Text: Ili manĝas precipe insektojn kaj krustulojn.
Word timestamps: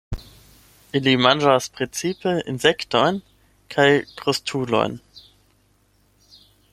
Ili 0.99 1.11
manĝas 1.25 1.67
precipe 1.75 2.33
insektojn 2.53 3.21
kaj 3.75 3.87
krustulojn. 4.23 4.99